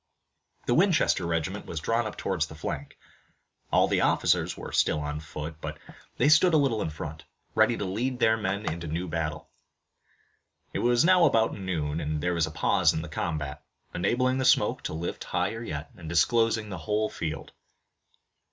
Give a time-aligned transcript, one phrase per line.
[0.65, 2.97] The Winchester regiment was drawn up towards the flank.
[3.71, 5.77] All the officers were still on foot, but
[6.17, 9.51] they stood a little in front, ready to lead their men into the new battle.
[10.73, 13.61] It was now about noon, and there was a pause in the combat,
[13.93, 17.51] enabling the smoke to lift yet higher, and disclosing the whole field.